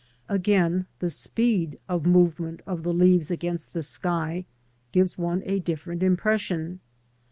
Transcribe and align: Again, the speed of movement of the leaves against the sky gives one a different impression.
Again, 0.27 0.87
the 0.97 1.11
speed 1.11 1.77
of 1.87 2.07
movement 2.07 2.61
of 2.65 2.81
the 2.81 2.91
leaves 2.91 3.29
against 3.29 3.71
the 3.71 3.83
sky 3.83 4.45
gives 4.91 5.15
one 5.15 5.43
a 5.45 5.59
different 5.59 6.01
impression. 6.01 6.79